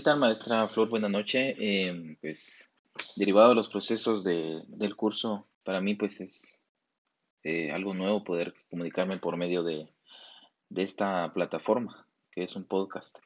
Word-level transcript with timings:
tal, 0.00 0.18
maestra 0.18 0.66
Flor? 0.66 0.88
Buenas 0.88 1.12
noches. 1.12 1.54
Em, 1.56 2.16
pues, 2.16 2.68
derivado 3.14 3.50
de 3.50 3.54
los 3.54 3.68
procesos 3.68 4.24
de, 4.24 4.60
del 4.66 4.96
curso, 4.96 5.46
para 5.62 5.80
mí, 5.80 5.94
pues, 5.94 6.20
es 6.20 6.64
eh, 7.44 7.70
algo 7.70 7.94
nuevo 7.94 8.24
poder 8.24 8.54
comunicarme 8.70 9.18
por 9.18 9.36
medio 9.36 9.62
de, 9.62 9.88
de 10.68 10.82
esta 10.82 11.32
plataforma, 11.32 12.08
que 12.32 12.42
es 12.42 12.56
un 12.56 12.64
podcast. 12.64 13.18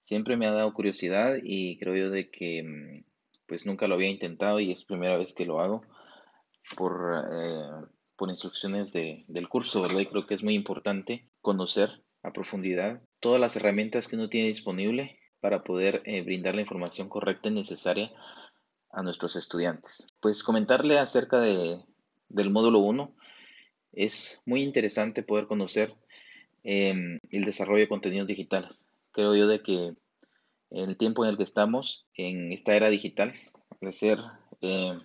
Siempre 0.00 0.36
me 0.36 0.46
ha 0.46 0.50
dado 0.50 0.74
curiosidad 0.74 1.36
y 1.40 1.78
creo 1.78 1.94
yo 1.94 2.10
de 2.10 2.30
que, 2.30 2.64
mm, 2.64 3.04
pues, 3.46 3.64
nunca 3.64 3.86
lo 3.86 3.94
había 3.94 4.10
intentado 4.10 4.58
y 4.58 4.72
es 4.72 4.84
primera 4.84 5.16
vez 5.16 5.32
que 5.32 5.46
lo 5.46 5.60
hago 5.60 5.84
por, 6.76 7.28
eh, 7.32 7.86
por 8.16 8.28
instrucciones 8.28 8.92
de, 8.92 9.24
del 9.28 9.48
curso, 9.48 9.82
¿verdad? 9.82 10.00
Y 10.00 10.06
creo 10.06 10.26
que 10.26 10.34
es 10.34 10.42
muy 10.42 10.54
importante 10.56 11.28
conocer 11.40 12.02
a 12.24 12.32
profundidad 12.32 13.00
todas 13.20 13.40
las 13.40 13.54
herramientas 13.54 14.08
que 14.08 14.16
uno 14.16 14.28
tiene 14.28 14.48
disponible 14.48 15.21
para 15.42 15.64
poder 15.64 16.02
eh, 16.04 16.22
brindar 16.22 16.54
la 16.54 16.60
información 16.60 17.08
correcta 17.08 17.48
y 17.48 17.52
necesaria 17.52 18.12
a 18.92 19.02
nuestros 19.02 19.34
estudiantes. 19.34 20.06
Pues 20.20 20.44
comentarle 20.44 21.00
acerca 21.00 21.40
de, 21.40 21.80
del 22.28 22.50
módulo 22.50 22.78
1 22.78 23.12
es 23.92 24.40
muy 24.46 24.62
interesante 24.62 25.24
poder 25.24 25.48
conocer 25.48 25.94
em, 26.62 27.18
el 27.30 27.44
desarrollo 27.44 27.80
de 27.80 27.88
contenidos 27.88 28.28
digitales. 28.28 28.86
Creo 29.10 29.34
yo 29.34 29.48
de 29.48 29.62
que 29.62 29.94
el 30.70 30.96
tiempo 30.96 31.24
en 31.24 31.30
el 31.30 31.36
que 31.36 31.42
estamos, 31.42 32.06
en 32.14 32.52
esta 32.52 32.76
era 32.76 32.88
digital, 32.88 33.34
de 33.80 33.90
ser 33.90 34.20
em, 34.60 35.00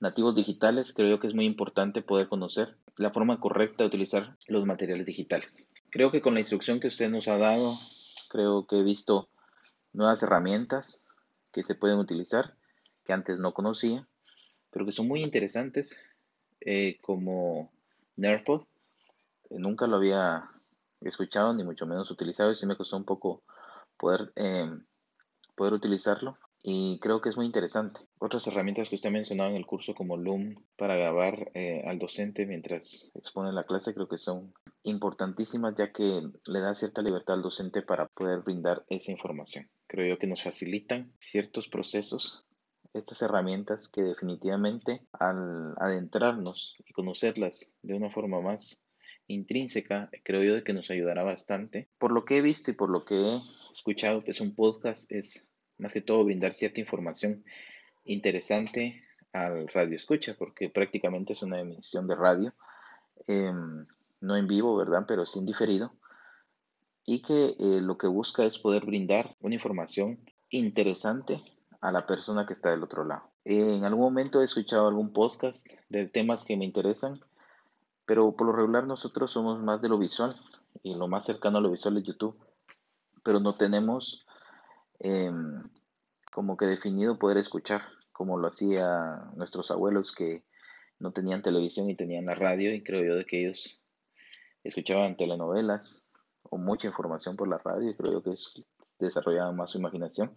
nativos 0.00 0.34
digitales, 0.34 0.94
creo 0.94 1.10
yo 1.10 1.20
que 1.20 1.26
es 1.26 1.34
muy 1.34 1.44
importante 1.44 2.00
poder 2.00 2.28
conocer 2.28 2.74
la 2.96 3.10
forma 3.10 3.38
correcta 3.38 3.84
de 3.84 3.88
utilizar 3.88 4.38
los 4.46 4.64
materiales 4.64 5.04
digitales. 5.04 5.70
Creo 5.90 6.10
que 6.10 6.22
con 6.22 6.32
la 6.32 6.40
instrucción 6.40 6.80
que 6.80 6.88
usted 6.88 7.10
nos 7.10 7.28
ha 7.28 7.36
dado, 7.36 7.76
creo 8.30 8.66
que 8.66 8.78
he 8.78 8.82
visto 8.82 9.28
nuevas 9.98 10.22
herramientas 10.22 11.02
que 11.52 11.64
se 11.64 11.74
pueden 11.74 11.98
utilizar, 11.98 12.54
que 13.04 13.12
antes 13.12 13.40
no 13.40 13.52
conocía, 13.52 14.06
pero 14.70 14.86
que 14.86 14.92
son 14.92 15.08
muy 15.08 15.24
interesantes, 15.24 15.98
eh, 16.60 16.98
como 17.02 17.72
Nerpod. 18.14 18.62
Eh, 19.50 19.58
nunca 19.58 19.88
lo 19.88 19.96
había 19.96 20.50
escuchado, 21.00 21.52
ni 21.52 21.64
mucho 21.64 21.84
menos 21.84 22.12
utilizado, 22.12 22.52
y 22.52 22.54
sí 22.54 22.64
me 22.64 22.76
costó 22.76 22.96
un 22.96 23.04
poco 23.04 23.42
poder, 23.96 24.32
em, 24.36 24.84
poder 25.56 25.72
utilizarlo. 25.72 26.38
Y 26.62 27.00
creo 27.00 27.20
que 27.20 27.30
es 27.30 27.36
muy 27.36 27.46
interesante. 27.46 28.00
Otras 28.18 28.46
herramientas 28.46 28.88
que 28.88 28.96
usted 28.96 29.08
ha 29.08 29.12
mencionado 29.12 29.50
en 29.50 29.56
el 29.56 29.66
curso 29.66 29.94
como 29.94 30.16
Loom 30.16 30.62
para 30.76 30.96
grabar 30.96 31.50
eh, 31.54 31.82
al 31.86 31.98
docente 31.98 32.46
mientras 32.46 33.10
expone 33.14 33.52
la 33.52 33.64
clase 33.64 33.94
creo 33.94 34.08
que 34.08 34.18
son 34.18 34.52
importantísimas 34.84 35.74
ya 35.76 35.92
que 35.92 36.22
le 36.46 36.60
da 36.60 36.74
cierta 36.74 37.02
libertad 37.02 37.36
al 37.36 37.42
docente 37.42 37.82
para 37.82 38.06
poder 38.06 38.42
brindar 38.42 38.84
esa 38.88 39.10
información. 39.10 39.68
Creo 39.88 40.06
yo 40.06 40.18
que 40.18 40.26
nos 40.26 40.42
facilitan 40.42 41.12
ciertos 41.18 41.68
procesos 41.68 42.44
estas 42.94 43.22
herramientas 43.22 43.88
que 43.88 44.02
definitivamente 44.02 45.02
al 45.12 45.74
adentrarnos 45.78 46.76
y 46.86 46.92
conocerlas 46.92 47.74
de 47.82 47.94
una 47.94 48.10
forma 48.10 48.40
más 48.40 48.84
intrínseca, 49.26 50.10
creo 50.24 50.42
yo 50.42 50.54
de 50.54 50.62
que 50.62 50.72
nos 50.72 50.90
ayudará 50.90 51.22
bastante. 51.22 51.88
Por 51.98 52.12
lo 52.12 52.24
que 52.24 52.38
he 52.38 52.42
visto 52.42 52.70
y 52.70 52.74
por 52.74 52.90
lo 52.90 53.04
que 53.04 53.14
he 53.14 53.42
escuchado, 53.72 54.20
pues 54.22 54.40
un 54.40 54.54
podcast 54.54 55.10
es 55.10 55.46
más 55.78 55.92
que 55.92 56.00
todo 56.00 56.24
brindar 56.24 56.54
cierta 56.54 56.80
información 56.80 57.44
interesante 58.04 59.04
al 59.32 59.68
radio 59.68 59.96
escucha, 59.96 60.34
porque 60.38 60.68
prácticamente 60.70 61.32
es 61.32 61.42
una 61.42 61.60
emisión 61.60 62.06
de 62.06 62.16
radio, 62.16 62.54
em, 63.26 63.86
no 64.20 64.36
en 64.36 64.46
vivo, 64.46 64.76
¿verdad? 64.76 65.04
Pero 65.06 65.26
sí 65.26 65.38
en 65.38 65.46
diferido, 65.46 65.92
y 67.08 67.22
que 67.22 67.56
eh, 67.58 67.80
lo 67.80 67.96
que 67.96 68.06
busca 68.06 68.44
es 68.44 68.58
poder 68.58 68.84
brindar 68.84 69.36
una 69.40 69.54
información 69.54 70.18
interesante 70.50 71.42
a 71.80 71.90
la 71.92 72.06
persona 72.06 72.46
que 72.46 72.52
está 72.52 72.70
del 72.70 72.82
otro 72.82 73.04
lado. 73.04 73.30
en 73.44 73.84
algún 73.84 74.04
momento 74.04 74.42
he 74.42 74.44
escuchado 74.44 74.88
algún 74.88 75.12
podcast 75.12 75.66
de 75.88 76.06
temas 76.06 76.44
que 76.44 76.56
me 76.56 76.64
interesan, 76.64 77.20
pero 78.04 78.36
por 78.36 78.46
lo 78.46 78.52
regular 78.52 78.86
nosotros 78.86 79.32
somos 79.32 79.60
más 79.62 79.80
de 79.80 79.88
lo 79.88 79.98
visual 79.98 80.36
y 80.82 80.94
lo 80.94 81.08
más 81.08 81.24
cercano 81.24 81.58
a 81.58 81.60
lo 81.60 81.70
visual 81.70 81.96
es 81.96 82.04
YouTube, 82.04 82.36
pero 83.22 83.40
no 83.40 83.54
tenemos 83.54 84.26
Em, 85.00 85.62
como 86.32 86.56
que 86.56 86.66
definido 86.66 87.18
poder 87.18 87.38
escuchar, 87.38 87.82
como 88.12 88.36
lo 88.36 88.48
hacía 88.48 89.30
nuestros 89.36 89.70
abuelos 89.70 90.12
que 90.12 90.42
no 90.98 91.12
tenían 91.12 91.42
televisión 91.42 91.88
y 91.88 91.94
tenían 91.94 92.26
la 92.26 92.34
radio, 92.34 92.74
y 92.74 92.82
creo 92.82 93.04
yo 93.04 93.14
de 93.14 93.24
que 93.24 93.44
ellos 93.44 93.80
escuchaban 94.64 95.16
telenovelas 95.16 96.04
o 96.50 96.58
mucha 96.58 96.88
información 96.88 97.36
por 97.36 97.48
la 97.48 97.58
radio, 97.58 97.90
y 97.90 97.94
creo 97.94 98.22
que 98.22 98.32
es, 98.32 98.62
desarrollaban 98.98 99.56
más 99.56 99.70
su 99.70 99.78
imaginación, 99.78 100.34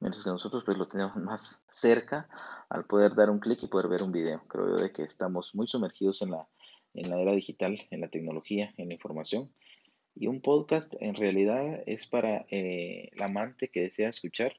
mientras 0.00 0.24
que 0.24 0.30
nosotros 0.30 0.62
pues 0.64 0.76
lo 0.76 0.88
tenemos 0.88 1.16
más 1.16 1.62
cerca 1.68 2.28
al 2.68 2.84
poder 2.84 3.14
dar 3.14 3.30
un 3.30 3.38
clic 3.38 3.62
y 3.62 3.66
poder 3.66 3.88
ver 3.88 4.02
un 4.02 4.12
video. 4.12 4.42
Creo 4.48 4.68
yo 4.68 4.76
de 4.76 4.92
que 4.92 5.02
estamos 5.02 5.54
muy 5.54 5.66
sumergidos 5.66 6.22
en 6.22 6.32
la, 6.32 6.48
en 6.94 7.10
la 7.10 7.20
era 7.20 7.32
digital, 7.32 7.78
en 7.90 8.00
la 8.00 8.08
tecnología, 8.08 8.72
en 8.76 8.88
la 8.88 8.94
información, 8.94 9.52
y 10.14 10.26
un 10.26 10.40
podcast 10.40 10.94
en 11.00 11.14
realidad 11.14 11.82
es 11.86 12.06
para 12.06 12.44
eh, 12.50 13.10
el 13.12 13.22
amante 13.22 13.68
que 13.68 13.82
desea 13.82 14.08
escuchar 14.08 14.52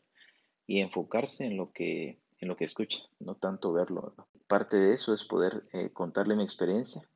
y 0.65 0.79
enfocarse 0.79 1.45
en 1.45 1.57
lo 1.57 1.71
que, 1.71 2.21
en 2.39 2.47
lo 2.47 2.55
que 2.55 2.65
escucha, 2.65 2.99
no 3.19 3.35
tanto 3.35 3.73
verlo. 3.73 4.15
Parte 4.47 4.77
de 4.77 4.93
eso 4.93 5.13
es 5.13 5.25
poder 5.25 5.67
eh, 5.73 5.89
contarle 5.91 6.35
mi 6.35 6.43
experiencia 6.43 7.09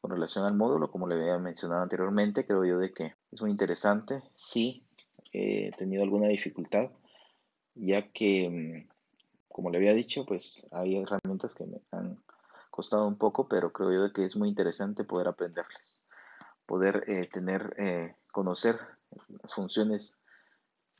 con 0.00 0.10
relación 0.10 0.44
al 0.44 0.56
módulo, 0.56 0.90
como 0.90 1.06
le 1.06 1.16
había 1.16 1.38
mencionado 1.38 1.82
anteriormente, 1.82 2.46
creo 2.46 2.64
yo 2.64 2.78
de 2.78 2.92
que 2.92 3.14
es 3.30 3.40
muy 3.40 3.50
interesante. 3.50 4.22
Sí, 4.34 4.84
he 5.32 5.70
tenido 5.72 6.02
alguna 6.02 6.28
dificultad, 6.28 6.90
ya 7.74 8.10
que, 8.10 8.48
mm, 8.48 8.88
como 9.48 9.70
le 9.70 9.78
había 9.78 9.94
dicho, 9.94 10.24
pues 10.26 10.66
hay 10.72 10.96
herramientas 10.96 11.54
que 11.54 11.66
me 11.66 11.80
han 11.92 12.18
costado 12.70 13.06
un 13.06 13.16
poco, 13.16 13.48
pero 13.48 13.72
creo 13.72 13.92
yo 13.92 14.02
de 14.04 14.12
que 14.12 14.24
es 14.24 14.36
muy 14.36 14.48
interesante 14.48 15.04
poder 15.04 15.28
aprenderlas 15.28 16.06
poder 16.70 17.02
eh, 17.08 17.26
tener, 17.26 17.74
eh, 17.78 18.14
conocer 18.30 18.78
funciones 19.52 20.20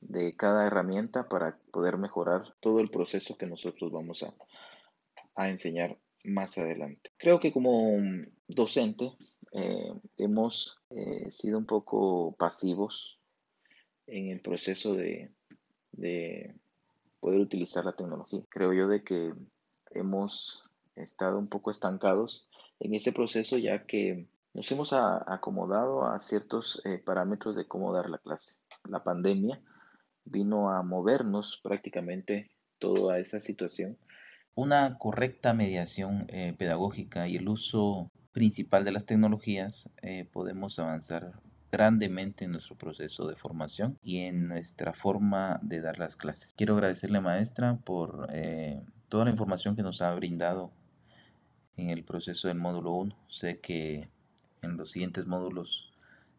de 0.00 0.34
cada 0.34 0.66
herramienta 0.66 1.28
para 1.28 1.58
poder 1.70 1.96
mejorar 1.96 2.56
todo 2.58 2.80
el 2.80 2.90
proceso 2.90 3.36
que 3.38 3.46
nosotros 3.46 3.92
vamos 3.92 4.24
a, 4.24 4.34
a 5.36 5.48
enseñar 5.48 5.96
más 6.24 6.58
adelante. 6.58 7.12
Creo 7.18 7.38
que 7.38 7.52
como 7.52 7.96
docente 8.54 9.12
eh, 9.52 9.92
hemos 10.18 10.78
sido 11.28 11.58
un 11.58 11.66
poco 11.66 12.34
pasivos 12.36 13.18
en 14.06 14.28
el 14.28 14.40
proceso 14.40 14.94
de, 14.94 15.32
de, 15.92 16.54
poder 17.20 17.40
utilizar 17.40 17.84
la 17.84 17.92
tecnología. 17.92 18.42
Creo 18.48 18.72
yo 18.72 18.88
de 18.88 19.04
que 19.04 19.34
hemos 19.90 20.64
estado 20.96 21.38
un 21.38 21.48
poco 21.48 21.70
estancados 21.70 22.48
en 22.80 22.94
ese 22.94 23.12
proceso 23.12 23.58
ya 23.58 23.84
que 23.84 24.26
nos 24.52 24.70
hemos 24.72 24.92
acomodado 24.92 26.04
a 26.04 26.18
ciertos 26.18 26.82
eh, 26.84 26.98
parámetros 26.98 27.54
de 27.54 27.68
cómo 27.68 27.92
dar 27.92 28.10
la 28.10 28.18
clase. 28.18 28.58
La 28.88 29.04
pandemia 29.04 29.60
vino 30.24 30.70
a 30.70 30.82
movernos 30.82 31.60
prácticamente 31.62 32.50
toda 32.78 33.18
esa 33.18 33.38
situación. 33.38 33.96
Una 34.54 34.98
correcta 34.98 35.54
mediación 35.54 36.26
eh, 36.28 36.54
pedagógica 36.58 37.28
y 37.28 37.36
el 37.36 37.48
uso 37.48 38.10
principal 38.32 38.84
de 38.84 38.92
las 38.92 39.06
tecnologías 39.06 39.88
eh, 40.02 40.28
podemos 40.32 40.78
avanzar 40.78 41.32
grandemente 41.72 42.44
en 42.44 42.52
nuestro 42.52 42.76
proceso 42.76 43.28
de 43.28 43.36
formación 43.36 43.98
y 44.02 44.18
en 44.18 44.48
nuestra 44.48 44.92
forma 44.92 45.60
de 45.62 45.80
dar 45.80 45.98
las 45.98 46.16
clases. 46.16 46.54
Quiero 46.54 46.74
agradecerle 46.74 47.20
maestra 47.20 47.76
por 47.84 48.28
toda 49.08 49.24
la 49.24 49.30
información 49.30 49.76
que 49.76 49.82
nos 49.82 50.02
ha 50.02 50.14
brindado 50.14 50.72
en 51.76 51.90
el 51.90 52.04
proceso 52.04 52.48
del 52.48 52.58
módulo 52.58 52.92
1. 52.92 53.16
Sé 53.28 53.60
que 53.60 54.08
en 54.62 54.76
los 54.76 54.92
siguientes 54.92 55.26
módulos 55.26 55.92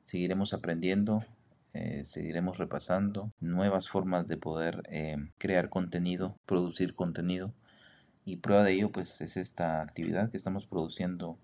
seguiremos 0.03 0.53
aprendiendo, 0.53 1.25
eh, 1.73 2.03
seguiremos 2.05 2.57
repasando 2.57 3.31
nuevas 3.39 3.89
formas 3.89 4.27
de 4.27 4.37
poder 4.37 4.83
eh, 4.89 5.17
crear 5.37 5.69
contenido, 5.69 6.37
producir 6.45 6.95
contenido. 6.95 7.53
Y 8.23 8.37
prueba 8.37 8.63
de 8.63 8.73
ello 8.73 8.91
pues 8.91 9.19
es 9.21 9.35
esta 9.35 9.81
actividad 9.81 10.29
que 10.29 10.37
estamos 10.37 10.67
produciendo 10.67 11.39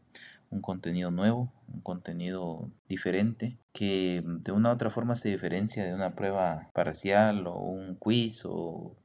un 0.50 0.62
contenido 0.62 1.12
nuevo, 1.12 1.52
un 1.74 1.82
contenido 1.82 2.70
diferente, 2.88 3.58
que 3.74 4.24
de 4.26 4.52
una 4.52 4.70
u 4.70 4.74
otra 4.74 4.90
forma 4.90 5.16
se 5.16 5.30
diferencia 5.30 5.86
de 5.86 5.94
una 5.94 6.16
prueba 6.16 6.70
parcial 6.74 7.48
o 7.48 7.56
un 7.58 7.96
quiz 7.96 8.44
o 8.46 8.96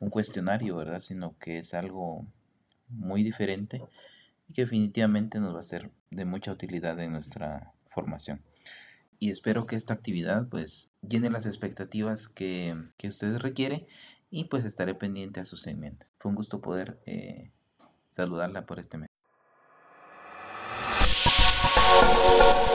un 0.00 0.10
cuestionario, 0.10 0.76
¿verdad? 0.76 1.00
Sino 1.00 1.36
que 1.38 1.58
es 1.58 1.74
algo 1.74 2.26
muy 2.88 3.22
diferente 3.22 3.82
y 4.48 4.52
que 4.52 4.62
definitivamente 4.62 5.40
nos 5.40 5.54
va 5.54 5.60
a 5.60 5.64
ser 5.64 5.90
de 6.10 6.24
mucha 6.24 6.52
utilidad 6.52 6.98
en 7.00 7.12
nuestra 7.12 7.72
formación. 7.86 8.42
Y 9.18 9.30
espero 9.30 9.66
que 9.66 9.76
esta 9.76 9.94
actividad 9.94 10.48
pues 10.48 10.90
llene 11.02 11.30
las 11.30 11.46
expectativas 11.46 12.28
que, 12.28 12.76
que 12.96 13.08
ustedes 13.08 13.42
requiere 13.42 13.86
y 14.30 14.44
pues 14.44 14.64
estaré 14.64 14.94
pendiente 14.94 15.40
a 15.40 15.44
sus 15.44 15.62
segmentos. 15.62 16.08
Fue 16.18 16.30
un 16.30 16.36
gusto 16.36 16.60
poder 16.60 17.00
eh, 17.06 17.50
saludarla 18.10 18.66
por 18.66 18.78
este 18.78 18.98
mes. 18.98 19.07
Thank 22.08 22.62
you. 22.62 22.67